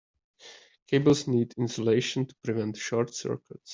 Cables 0.87 1.27
need 1.27 1.53
insulation 1.59 2.25
to 2.25 2.33
prevent 2.43 2.75
short 2.75 3.13
circuits. 3.13 3.69